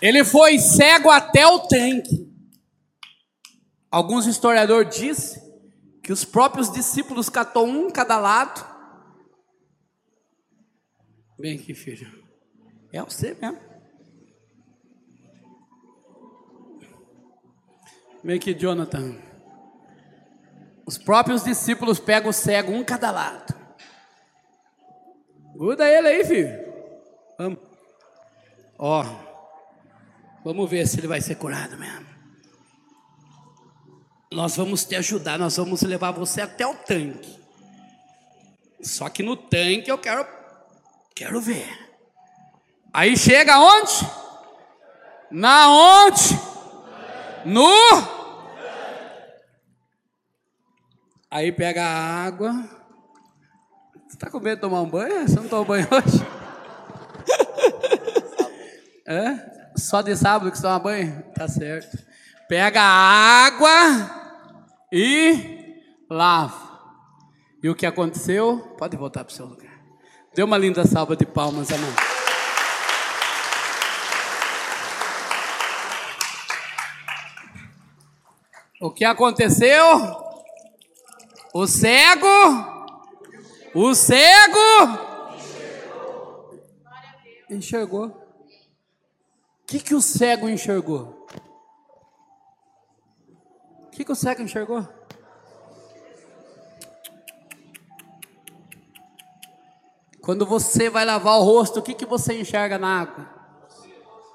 Ele 0.00 0.24
foi 0.24 0.58
cego 0.58 1.10
até 1.10 1.46
o 1.46 1.60
tanque. 1.60 2.30
Alguns 3.90 4.26
historiadores 4.26 4.96
dizem 4.96 5.42
que 6.02 6.12
os 6.12 6.24
próprios 6.24 6.70
discípulos 6.72 7.28
catou 7.28 7.66
um 7.66 7.90
cada 7.90 8.18
lado. 8.18 8.64
Vem 11.38 11.56
aqui, 11.56 11.74
filho. 11.74 12.24
É 12.92 13.02
você 13.02 13.34
mesmo. 13.34 13.58
Vem 18.22 18.36
aqui, 18.36 18.54
Jonathan. 18.54 19.16
Os 20.86 20.98
próprios 20.98 21.44
discípulos 21.44 21.98
pegam 21.98 22.30
o 22.30 22.32
cego 22.32 22.72
um 22.72 22.84
cada 22.84 23.10
lado. 23.10 23.54
Gruda 25.54 25.88
ele 25.88 26.08
aí, 26.08 26.24
filho. 26.24 26.50
Vamos. 27.38 27.58
Ó. 28.78 29.29
Vamos 30.44 30.70
ver 30.70 30.86
se 30.86 30.98
ele 30.98 31.06
vai 31.06 31.20
ser 31.20 31.34
curado 31.34 31.76
mesmo. 31.76 32.06
Nós 34.32 34.56
vamos 34.56 34.84
te 34.84 34.94
ajudar, 34.94 35.38
nós 35.38 35.56
vamos 35.56 35.82
levar 35.82 36.12
você 36.12 36.40
até 36.40 36.66
o 36.66 36.74
tanque. 36.74 37.38
Só 38.80 39.08
que 39.08 39.22
no 39.22 39.36
tanque 39.36 39.90
eu 39.90 39.98
quero 39.98 40.26
quero 41.14 41.40
ver. 41.40 41.68
Aí 42.92 43.16
chega 43.16 43.58
onde? 43.58 43.92
Na 45.30 45.68
onde? 45.68 46.40
No 47.44 47.68
Aí 51.30 51.52
pega 51.52 51.84
a 51.84 52.24
água. 52.24 52.52
Você 54.08 54.16
está 54.16 54.30
com 54.30 54.40
medo 54.40 54.56
de 54.56 54.62
tomar 54.62 54.80
um 54.80 54.88
banho? 54.88 55.28
Você 55.28 55.36
não 55.36 55.48
tomou 55.48 55.64
banho 55.64 55.86
hoje? 55.90 56.26
é? 59.06 59.59
Só 59.80 60.02
de 60.02 60.14
sábado 60.14 60.52
que 60.52 60.60
toma 60.60 60.78
banho? 60.78 61.22
Tá 61.34 61.48
certo. 61.48 61.98
Pega 62.48 62.82
a 62.82 63.46
água 63.46 64.10
e 64.92 65.80
lava. 66.08 66.70
E 67.62 67.68
o 67.68 67.74
que 67.74 67.86
aconteceu? 67.86 68.58
Pode 68.78 68.96
voltar 68.96 69.24
para 69.24 69.32
o 69.32 69.34
seu 69.34 69.46
lugar. 69.46 69.72
Dê 70.34 70.42
uma 70.42 70.58
linda 70.58 70.86
salva 70.86 71.16
de 71.16 71.24
palmas, 71.24 71.72
amor. 71.72 71.94
O 78.80 78.90
que 78.90 79.04
aconteceu? 79.04 79.84
O 81.52 81.66
cego, 81.66 82.26
o 83.74 83.94
cego 83.94 84.58
enxergou. 87.50 88.29
Que, 89.70 89.78
que 89.78 89.94
o 89.94 90.00
cego 90.02 90.48
enxergou? 90.48 91.28
O 93.86 93.90
que, 93.92 94.04
que 94.04 94.10
o 94.10 94.16
cego 94.16 94.42
enxergou? 94.42 94.84
Quando 100.20 100.44
você 100.44 100.90
vai 100.90 101.04
lavar 101.04 101.38
o 101.38 101.44
rosto, 101.44 101.78
o 101.78 101.82
que, 101.82 101.94
que 101.94 102.04
você 102.04 102.40
enxerga 102.40 102.78
na 102.78 103.02
água? 103.02 103.30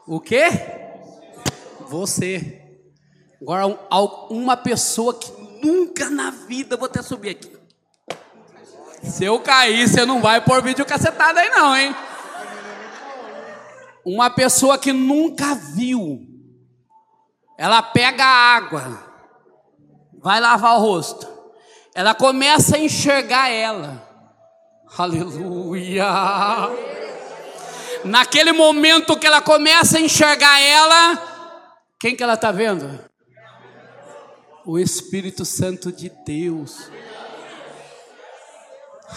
O 0.07 0.21
quê? 0.21 0.45
Você. 1.81 2.79
Agora, 3.41 3.67
uma 4.29 4.55
pessoa 4.55 5.13
que 5.13 5.29
nunca 5.61 6.09
na 6.09 6.31
vida 6.31 6.77
vou 6.77 6.85
até 6.85 7.01
subir 7.01 7.31
aqui. 7.31 7.53
Se 9.03 9.25
eu 9.25 9.37
cair, 9.41 9.85
você 9.85 10.05
não 10.05 10.21
vai 10.21 10.39
pôr 10.39 10.63
vídeo 10.63 10.85
cacetado 10.85 11.39
aí, 11.39 11.49
não, 11.49 11.75
hein? 11.75 11.93
Uma 14.05 14.29
pessoa 14.29 14.77
que 14.77 14.93
nunca 14.93 15.55
viu, 15.55 16.19
ela 17.57 17.81
pega 17.81 18.23
a 18.23 18.55
água, 18.55 19.03
vai 20.21 20.39
lavar 20.39 20.77
o 20.77 20.81
rosto, 20.81 21.27
ela 21.95 22.13
começa 22.13 22.75
a 22.75 22.79
enxergar 22.79 23.49
ela. 23.49 24.07
Aleluia! 24.95 26.05
Naquele 28.03 28.51
momento 28.51 29.17
que 29.17 29.25
ela 29.25 29.41
começa 29.41 29.97
a 29.97 30.01
enxergar 30.01 30.59
ela, 30.61 31.35
quem 31.99 32.15
que 32.15 32.21
ela 32.21 32.35
está 32.35 32.51
vendo? 32.51 32.99
O 34.63 34.77
Espírito 34.77 35.43
Santo 35.43 35.91
de 35.91 36.09
Deus. 36.23 36.91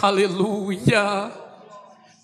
Aleluia. 0.01 1.48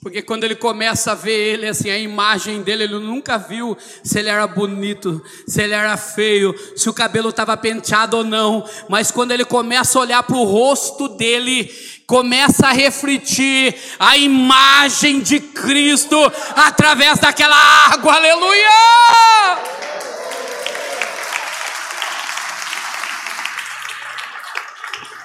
Porque 0.05 0.21
quando 0.21 0.45
ele 0.45 0.55
começa 0.55 1.13
a 1.13 1.15
ver 1.15 1.55
ele, 1.55 1.67
assim, 1.67 1.89
a 1.89 1.97
imagem 1.97 2.61
dele, 2.61 2.85
ele 2.85 2.99
nunca 2.99 3.39
viu 3.39 3.75
se 4.03 4.19
ele 4.19 4.29
era 4.29 4.47
bonito, 4.47 5.25
se 5.49 5.63
ele 5.63 5.73
era 5.73 5.97
feio, 5.97 6.55
se 6.77 6.91
o 6.91 6.93
cabelo 6.93 7.31
estava 7.31 7.57
penteado 7.57 8.19
ou 8.19 8.23
não. 8.23 8.69
Mas 8.87 9.11
quando 9.11 9.31
ele 9.33 9.47
começa 9.47 9.99
a 9.99 10.03
olhar 10.03 10.23
para 10.23 10.37
o 10.37 10.45
rosto 10.45 11.09
dele, 11.09 11.73
começa 12.07 12.67
a 12.67 12.73
refletir 12.73 13.75
a 13.99 14.15
imagem 14.19 15.21
de 15.21 15.41
Cristo 15.41 16.19
através 16.55 17.19
daquela 17.19 17.57
água. 17.91 18.15
Aleluia! 18.15 18.69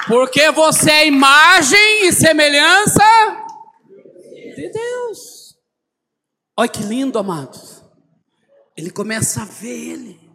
Porque 0.07 0.49
você 0.51 0.89
é 0.89 1.07
imagem 1.07 2.07
e 2.07 2.13
semelhança 2.13 3.38
de 4.59 4.69
Deus. 4.69 5.57
Olha 6.57 6.69
que 6.69 6.83
lindo, 6.83 7.17
amados. 7.17 7.83
Ele 8.75 8.89
começa 8.89 9.41
a 9.41 9.45
ver 9.45 9.91
ele. 9.91 10.29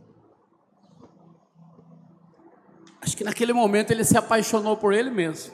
Acho 3.00 3.16
que 3.16 3.24
naquele 3.24 3.52
momento 3.52 3.90
ele 3.90 4.04
se 4.04 4.16
apaixonou 4.16 4.76
por 4.76 4.94
ele 4.94 5.10
mesmo. 5.10 5.52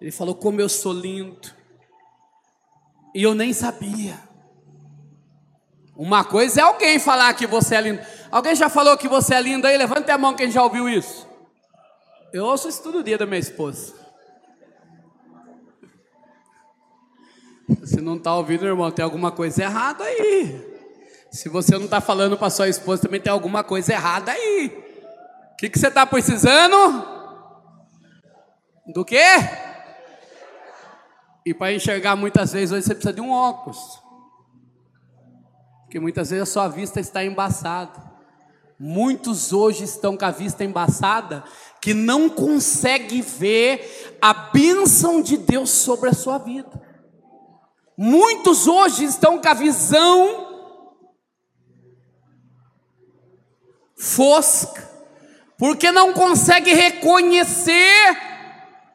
Ele 0.00 0.12
falou: 0.12 0.34
Como 0.34 0.60
eu 0.60 0.68
sou 0.68 0.92
lindo. 0.92 1.52
E 3.14 3.22
eu 3.22 3.34
nem 3.34 3.52
sabia. 3.52 4.18
Uma 5.96 6.24
coisa 6.24 6.60
é 6.60 6.64
alguém 6.64 6.98
falar 6.98 7.34
que 7.34 7.46
você 7.46 7.76
é 7.76 7.80
lindo. 7.80 8.02
Alguém 8.30 8.54
já 8.54 8.68
falou 8.68 8.96
que 8.96 9.08
você 9.08 9.34
é 9.34 9.40
lindo 9.40 9.66
aí? 9.66 9.76
Levante 9.76 10.10
a 10.10 10.18
mão 10.18 10.34
quem 10.34 10.50
já 10.50 10.62
ouviu 10.62 10.88
isso. 10.88 11.28
Eu 12.32 12.44
ouço 12.44 12.68
isso 12.68 12.82
todo 12.82 13.02
dia 13.02 13.16
da 13.16 13.26
minha 13.26 13.38
esposa. 13.38 14.03
Se 17.84 18.00
não 18.00 18.16
está 18.16 18.34
ouvindo, 18.34 18.66
irmão, 18.66 18.90
tem 18.90 19.04
alguma 19.04 19.30
coisa 19.30 19.62
errada 19.62 20.04
aí. 20.04 20.74
Se 21.30 21.48
você 21.48 21.76
não 21.76 21.86
está 21.86 22.00
falando 22.00 22.36
para 22.36 22.50
sua 22.50 22.68
esposa, 22.68 23.02
também 23.02 23.20
tem 23.20 23.32
alguma 23.32 23.64
coisa 23.64 23.92
errada 23.92 24.32
aí. 24.32 24.66
O 25.52 25.56
que, 25.56 25.68
que 25.68 25.78
você 25.78 25.88
está 25.88 26.06
precisando? 26.06 27.04
Do 28.86 29.04
quê? 29.04 29.24
E 31.46 31.52
para 31.52 31.72
enxergar 31.72 32.16
muitas 32.16 32.52
vezes 32.52 32.72
hoje 32.72 32.86
você 32.86 32.94
precisa 32.94 33.12
de 33.12 33.20
um 33.20 33.30
óculos. 33.30 34.00
Porque 35.84 35.98
muitas 35.98 36.30
vezes 36.30 36.42
a 36.48 36.52
sua 36.52 36.68
vista 36.68 37.00
está 37.00 37.24
embaçada. 37.24 38.12
Muitos 38.78 39.52
hoje 39.52 39.84
estão 39.84 40.16
com 40.16 40.24
a 40.24 40.30
vista 40.30 40.64
embaçada 40.64 41.44
que 41.80 41.94
não 41.94 42.28
consegue 42.28 43.22
ver 43.22 44.16
a 44.20 44.34
bênção 44.34 45.22
de 45.22 45.36
Deus 45.36 45.70
sobre 45.70 46.10
a 46.10 46.14
sua 46.14 46.38
vida. 46.38 46.83
Muitos 47.96 48.66
hoje 48.66 49.04
estão 49.04 49.38
com 49.38 49.48
a 49.48 49.54
visão 49.54 50.54
fosca, 53.96 54.90
porque 55.56 55.92
não 55.92 56.12
consegue 56.12 56.74
reconhecer 56.74 58.34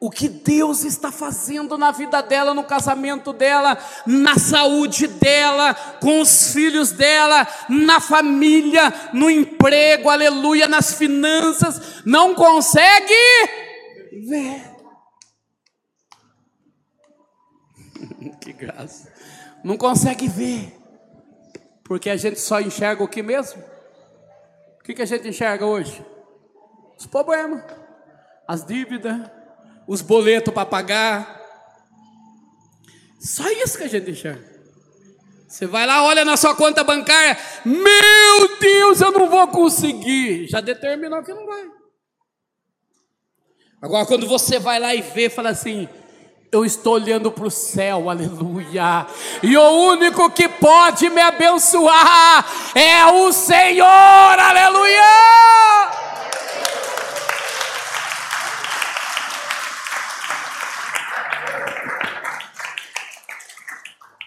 o 0.00 0.10
que 0.10 0.28
Deus 0.28 0.82
está 0.82 1.12
fazendo 1.12 1.76
na 1.76 1.90
vida 1.90 2.22
dela, 2.22 2.54
no 2.54 2.64
casamento 2.64 3.34
dela, 3.34 3.76
na 4.06 4.38
saúde 4.38 5.06
dela, 5.06 5.74
com 6.00 6.20
os 6.20 6.52
filhos 6.52 6.90
dela, 6.90 7.46
na 7.68 8.00
família, 8.00 8.92
no 9.12 9.30
emprego, 9.30 10.08
aleluia, 10.08 10.66
nas 10.66 10.94
finanças, 10.94 12.02
não 12.06 12.34
consegue 12.34 13.14
ver. 14.26 14.69
que 18.40 18.52
graça. 18.52 19.12
Não 19.64 19.76
consegue 19.76 20.28
ver. 20.28 20.76
Porque 21.84 22.08
a 22.08 22.16
gente 22.16 22.38
só 22.38 22.60
enxerga 22.60 23.02
o 23.02 23.08
que 23.08 23.22
mesmo? 23.22 23.62
O 24.80 24.82
que, 24.84 24.94
que 24.94 25.02
a 25.02 25.06
gente 25.06 25.28
enxerga 25.28 25.66
hoje? 25.66 26.04
Os 26.98 27.06
problemas, 27.06 27.64
as 28.46 28.64
dívidas, 28.64 29.30
os 29.86 30.00
boletos 30.00 30.52
para 30.54 30.66
pagar. 30.66 31.40
Só 33.20 33.48
isso 33.50 33.76
que 33.76 33.84
a 33.84 33.88
gente 33.88 34.10
enxerga. 34.10 34.48
Você 35.48 35.66
vai 35.66 35.84
lá, 35.84 36.04
olha 36.04 36.24
na 36.24 36.36
sua 36.36 36.54
conta 36.54 36.84
bancária, 36.84 37.36
meu 37.64 38.58
Deus, 38.60 39.00
eu 39.00 39.10
não 39.10 39.28
vou 39.28 39.48
conseguir. 39.48 40.46
Já 40.46 40.60
determinou 40.60 41.24
que 41.24 41.34
não 41.34 41.44
vai. 41.44 41.68
Agora, 43.82 44.06
quando 44.06 44.28
você 44.28 44.60
vai 44.60 44.78
lá 44.78 44.94
e 44.94 45.00
vê, 45.00 45.28
fala 45.28 45.50
assim: 45.50 45.88
eu 46.52 46.64
estou 46.64 46.94
olhando 46.94 47.30
para 47.30 47.46
o 47.46 47.50
céu, 47.50 48.10
aleluia. 48.10 49.06
E 49.42 49.56
o 49.56 49.70
único 49.92 50.28
que 50.30 50.48
pode 50.48 51.08
me 51.08 51.20
abençoar 51.20 52.44
é 52.74 53.06
o 53.06 53.32
Senhor, 53.32 53.86
aleluia. 53.86 55.00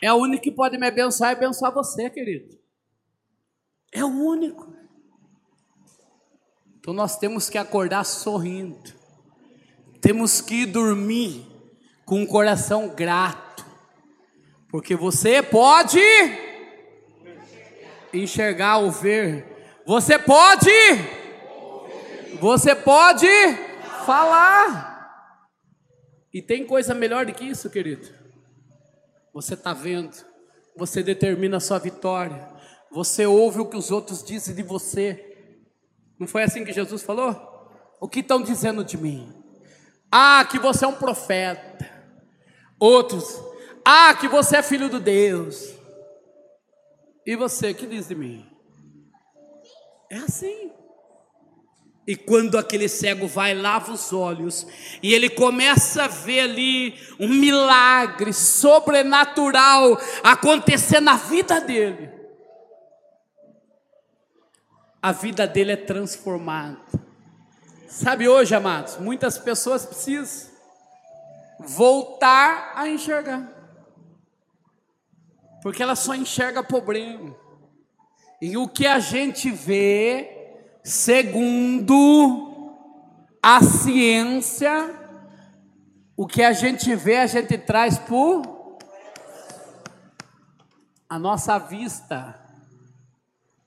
É 0.01 0.11
o 0.11 0.17
único 0.17 0.43
que 0.43 0.51
pode 0.51 0.77
me 0.77 0.87
abençoar 0.87 1.31
e 1.31 1.35
abençoar 1.35 1.73
você, 1.73 2.09
querido. 2.09 2.57
É 3.91 4.03
o 4.03 4.07
único. 4.07 4.73
Então 6.79 6.93
nós 6.93 7.17
temos 7.17 7.49
que 7.49 7.57
acordar 7.57 8.05
sorrindo. 8.05 8.93
Temos 10.01 10.41
que 10.41 10.65
dormir 10.65 11.52
com 12.13 12.21
um 12.21 12.27
coração 12.27 12.89
grato. 12.89 13.65
Porque 14.69 14.95
você 14.95 15.41
pode 15.41 15.99
enxergar 18.13 18.77
ou 18.77 18.91
ver. 18.91 19.81
Você 19.83 20.19
pode 20.19 20.69
Você 22.39 22.75
pode 22.75 23.27
falar. 24.05 25.17
E 26.31 26.39
tem 26.39 26.67
coisa 26.67 26.93
melhor 26.93 27.25
do 27.25 27.33
que 27.33 27.45
isso, 27.45 27.67
querido. 27.67 28.07
Você 29.33 29.55
está 29.55 29.73
vendo, 29.73 30.15
você 30.77 31.01
determina 31.01 31.57
a 31.57 31.59
sua 31.59 31.79
vitória, 31.79 32.47
você 32.91 33.25
ouve 33.25 33.59
o 33.59 33.65
que 33.65 33.77
os 33.77 33.89
outros 33.89 34.23
dizem 34.23 34.53
de 34.53 34.61
você. 34.61 35.35
Não 36.19 36.27
foi 36.27 36.43
assim 36.43 36.63
que 36.63 36.71
Jesus 36.71 37.01
falou? 37.01 37.35
O 37.99 38.07
que 38.07 38.19
estão 38.19 38.39
dizendo 38.39 38.83
de 38.83 38.97
mim? 38.97 39.33
Ah, 40.11 40.45
que 40.45 40.59
você 40.59 40.85
é 40.85 40.87
um 40.87 40.93
profeta. 40.93 41.92
Outros, 42.79 43.41
ah, 43.85 44.13
que 44.15 44.27
você 44.27 44.57
é 44.57 44.63
filho 44.63 44.89
do 44.89 44.99
Deus. 44.99 45.73
E 47.25 47.35
você, 47.35 47.73
que 47.73 47.87
diz 47.87 48.07
de 48.07 48.15
mim? 48.15 48.45
É 50.09 50.17
assim. 50.17 50.71
E 52.05 52.15
quando 52.17 52.57
aquele 52.57 52.89
cego 52.89 53.27
vai, 53.27 53.53
lava 53.53 53.93
os 53.93 54.11
olhos, 54.11 54.67
e 55.01 55.13
ele 55.13 55.29
começa 55.29 56.03
a 56.03 56.07
ver 56.07 56.41
ali 56.41 56.95
um 57.17 57.29
milagre 57.29 58.33
sobrenatural 58.33 59.97
acontecer 60.21 60.99
na 60.99 61.15
vida 61.15 61.61
dele, 61.61 62.11
a 65.01 65.13
vida 65.13 65.47
dele 65.47 65.71
é 65.71 65.77
transformada. 65.77 66.81
Sabe 67.87 68.27
hoje, 68.27 68.53
amados, 68.53 68.97
muitas 68.97 69.37
pessoas 69.37 69.85
precisam 69.85 70.52
voltar 71.59 72.73
a 72.75 72.87
enxergar, 72.87 73.47
porque 75.61 75.81
ela 75.81 75.95
só 75.95 76.13
enxerga 76.15 76.63
problema, 76.63 77.35
e 78.41 78.57
o 78.57 78.67
que 78.67 78.85
a 78.85 78.99
gente 78.99 79.49
vê 79.49 80.43
Segundo 80.83 82.59
a 83.41 83.63
ciência, 83.63 84.93
o 86.15 86.27
que 86.27 86.43
a 86.43 86.51
gente 86.51 86.93
vê, 86.93 87.17
a 87.17 87.27
gente 87.27 87.57
traz 87.57 87.97
por 87.97 88.77
a 91.07 91.17
nossa 91.17 91.57
vista 91.57 92.37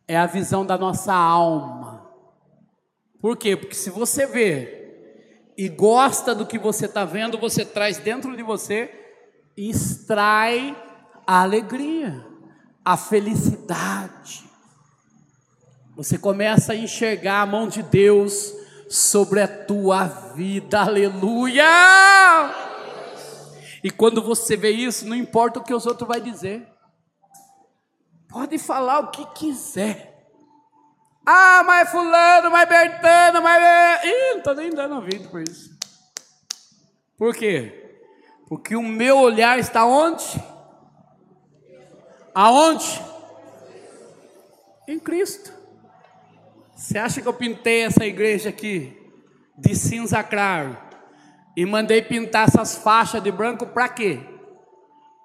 é 0.07 0.17
a 0.17 0.27
visão 0.27 0.67
da 0.67 0.77
nossa 0.77 1.15
alma. 1.15 2.07
Por 3.19 3.35
quê? 3.35 3.57
Porque 3.57 3.75
se 3.75 3.89
você 3.89 4.27
vê 4.27 4.86
e 5.57 5.69
gosta 5.69 6.35
do 6.35 6.47
que 6.47 6.59
você 6.59 6.87
está 6.87 7.05
vendo, 7.05 7.39
você 7.39 7.65
traz 7.65 7.99
dentro 7.99 8.37
de 8.37 8.43
você 8.43 8.91
e 9.57 9.71
extrai 9.71 10.77
a 11.27 11.43
alegria, 11.43 12.25
a 12.85 12.97
felicidade. 12.97 14.45
Você 15.97 16.19
começa 16.19 16.73
a 16.73 16.77
enxergar 16.77 17.41
a 17.41 17.47
mão 17.47 17.69
de 17.69 17.83
Deus 17.83 18.53
sobre 18.89 19.41
a 19.41 19.49
tua 19.49 20.05
vida, 20.07 20.81
aleluia! 20.81 21.65
E 23.83 23.91
quando 23.91 24.23
você 24.23 24.57
vê 24.57 24.71
isso, 24.71 25.07
não 25.07 25.17
importa 25.17 25.59
o 25.59 25.65
que 25.65 25.73
os 25.73 25.87
outros 25.87 26.09
vão 26.09 26.21
dizer, 26.21 26.69
pode 28.29 28.59
falar 28.59 29.01
o 29.01 29.11
que 29.11 29.25
quiser. 29.27 30.16
Ah, 31.27 31.65
mas 31.67 31.91
fulano, 31.91 32.53
mas 32.53 32.69
Bertano, 32.69 33.43
mas... 33.43 34.05
Ih, 34.05 34.31
não 34.31 34.39
estou 34.39 34.55
nem 34.55 34.71
dando 34.71 34.95
ouvido 34.95 35.29
por 35.29 35.43
isso. 35.43 35.77
Por 37.19 37.35
quê? 37.35 38.01
Porque 38.49 38.77
o 38.77 38.83
meu 38.83 39.19
olhar 39.19 39.59
está 39.59 39.85
onde? 39.85 40.25
Aonde? 42.33 43.03
Em 44.87 45.01
Cristo. 45.01 45.53
Você 46.77 46.97
acha 46.97 47.21
que 47.21 47.27
eu 47.27 47.35
pintei 47.35 47.83
essa 47.83 48.05
igreja 48.05 48.51
aqui 48.51 48.97
de 49.59 49.75
cinza 49.75 50.23
claro 50.23 50.77
e 51.57 51.67
mandei 51.67 52.03
pintar 52.03 52.47
essas 52.47 52.77
faixas 52.77 53.23
de 53.23 53.33
branco 53.33 53.67
para 53.67 53.89
quê? 53.89 54.21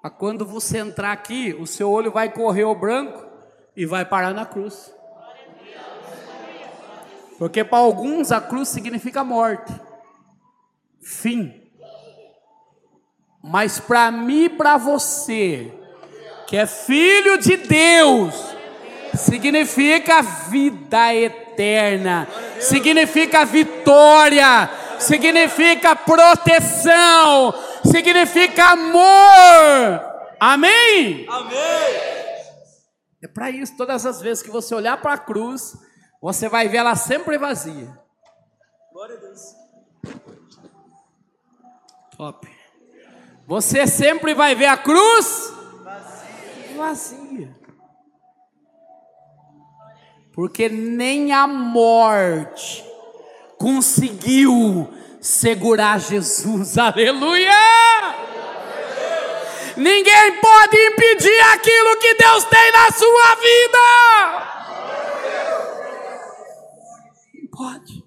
Para 0.00 0.10
quando 0.10 0.44
você 0.44 0.78
entrar 0.78 1.12
aqui, 1.12 1.54
o 1.60 1.66
seu 1.66 1.90
olho 1.90 2.10
vai 2.10 2.32
correr 2.32 2.64
o 2.64 2.74
branco 2.74 3.24
e 3.76 3.86
vai 3.86 4.04
parar 4.04 4.34
na 4.34 4.44
cruz. 4.44 4.92
Porque 7.42 7.64
para 7.64 7.78
alguns 7.78 8.30
a 8.30 8.40
cruz 8.40 8.68
significa 8.68 9.24
morte, 9.24 9.72
fim. 11.02 11.52
Mas 13.42 13.80
para 13.80 14.12
mim 14.12 14.44
e 14.44 14.48
para 14.48 14.76
você, 14.76 15.74
que 16.46 16.56
é 16.56 16.66
filho 16.66 17.36
de 17.38 17.56
Deus, 17.56 18.32
significa 19.16 20.22
vida 20.22 21.12
eterna 21.12 22.28
significa 22.60 23.44
vitória, 23.44 24.70
significa 25.00 25.96
proteção, 25.96 27.52
significa 27.84 28.66
amor. 28.66 30.00
Amém? 30.38 31.26
Amém. 31.28 31.58
É 33.20 33.26
para 33.26 33.50
isso, 33.50 33.76
todas 33.76 34.06
as 34.06 34.20
vezes 34.22 34.44
que 34.44 34.50
você 34.50 34.76
olhar 34.76 34.96
para 35.02 35.14
a 35.14 35.18
cruz, 35.18 35.76
você 36.22 36.48
vai 36.48 36.68
ver 36.68 36.78
ela 36.78 36.94
sempre 36.96 37.36
vazia. 37.36 37.98
Glória 38.92 39.16
a 39.16 39.20
Deus. 39.20 39.56
Top. 42.16 42.48
Você 43.46 43.86
sempre 43.86 44.32
vai 44.32 44.54
ver 44.54 44.66
a 44.66 44.76
cruz 44.76 45.52
vazia. 45.82 46.76
vazia 46.76 47.62
porque 50.32 50.68
nem 50.68 51.32
a 51.32 51.46
morte 51.46 52.84
conseguiu 53.58 54.88
segurar 55.20 56.00
Jesus, 56.00 56.76
aleluia! 56.78 57.52
Ninguém 59.76 60.40
pode 60.40 60.76
impedir 60.76 61.40
aquilo 61.52 61.96
que 61.98 62.14
Deus 62.14 62.44
tem 62.44 62.72
na 62.72 62.90
sua 62.90 63.34
vida. 63.36 64.61
Pode. 67.52 68.02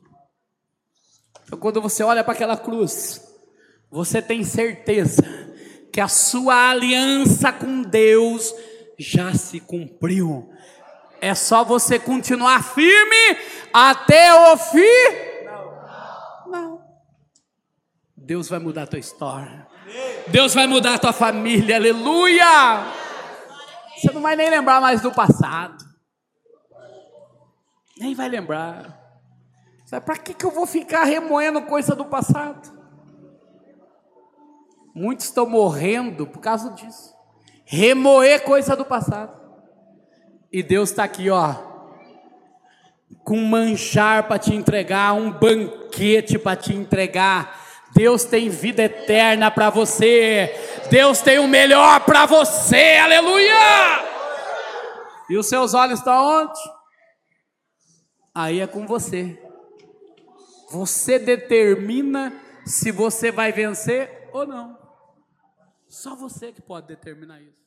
Então, 1.43 1.59
quando 1.59 1.79
você 1.79 2.03
olha 2.03 2.23
para 2.23 2.33
aquela 2.33 2.57
cruz, 2.57 3.21
você 3.91 4.19
tem 4.21 4.43
certeza 4.43 5.23
que 5.93 6.01
a 6.01 6.07
sua 6.07 6.71
aliança 6.71 7.53
com 7.53 7.83
Deus 7.83 8.53
já 8.97 9.33
se 9.35 9.59
cumpriu. 9.59 10.51
É 11.21 11.35
só 11.35 11.63
você 11.63 11.99
continuar 11.99 12.63
firme 12.63 13.39
até 13.71 14.33
o 14.33 14.57
fim. 14.57 15.45
Não. 16.47 16.83
Deus 18.17 18.49
vai 18.49 18.59
mudar 18.59 18.83
a 18.83 18.87
tua 18.87 18.99
história. 18.99 19.67
Deus 20.27 20.55
vai 20.55 20.65
mudar 20.65 20.95
a 20.95 20.99
tua 20.99 21.13
família. 21.13 21.75
Aleluia. 21.75 22.91
Você 23.95 24.11
não 24.11 24.21
vai 24.21 24.35
nem 24.35 24.49
lembrar 24.49 24.81
mais 24.81 25.01
do 25.01 25.11
passado. 25.11 25.85
Nem 27.97 28.15
vai 28.15 28.27
lembrar. 28.27 29.04
Para 29.89 30.17
que, 30.17 30.33
que 30.33 30.45
eu 30.45 30.51
vou 30.51 30.65
ficar 30.65 31.03
remoendo 31.03 31.61
coisa 31.61 31.95
do 31.95 32.05
passado? 32.05 32.73
Muitos 34.93 35.25
estão 35.25 35.45
morrendo 35.45 36.25
por 36.25 36.39
causa 36.39 36.71
disso. 36.71 37.13
Remoer 37.65 38.43
coisa 38.43 38.75
do 38.75 38.85
passado. 38.85 39.45
E 40.51 40.63
Deus 40.63 40.89
está 40.89 41.03
aqui, 41.03 41.29
ó, 41.29 41.53
com 43.23 43.37
manchar 43.37 44.27
para 44.27 44.39
te 44.39 44.55
entregar, 44.55 45.13
um 45.13 45.31
banquete 45.31 46.39
para 46.39 46.55
te 46.55 46.73
entregar. 46.73 47.59
Deus 47.93 48.23
tem 48.23 48.49
vida 48.49 48.83
eterna 48.83 49.51
para 49.51 49.69
você. 49.69 50.53
Deus 50.89 51.21
tem 51.21 51.39
o 51.39 51.47
melhor 51.47 52.01
para 52.01 52.25
você. 52.25 52.97
Aleluia! 52.97 54.05
E 55.29 55.37
os 55.37 55.47
seus 55.47 55.73
olhos 55.73 55.99
estão 55.99 56.43
onde? 56.43 56.59
Aí 58.33 58.59
é 58.59 58.67
com 58.67 58.85
você. 58.85 59.44
Você 60.75 61.17
determina 61.17 62.33
se 62.65 62.91
você 62.91 63.31
vai 63.31 63.53
vencer 63.53 64.29
ou 64.33 64.45
não. 64.45 64.77
Só 65.87 66.17
você 66.17 66.51
que 66.51 66.61
pode 66.61 66.87
determinar 66.87 67.41
isso. 67.41 67.64